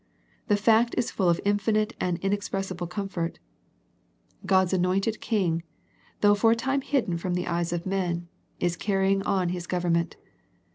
The 0.47 0.57
fact 0.57 0.95
is 0.97 1.11
full 1.11 1.29
of 1.29 1.39
infinite 1.45 1.93
and 1.99 2.19
inexpressi 2.21 2.75
ble 2.75 2.87
comfort. 2.87 3.37
God's 4.47 4.73
anointed 4.73 5.21
King, 5.21 5.61
though 6.21 6.33
for 6.33 6.49
a 6.53 6.55
time 6.55 6.81
hidden 6.81 7.19
from 7.19 7.35
the 7.35 7.45
eyes 7.45 7.71
of 7.71 7.85
men, 7.85 8.27
is 8.59 8.75
car 8.75 8.97
rying 9.01 9.21
on 9.27 9.49
His 9.49 9.67
government. 9.67 10.15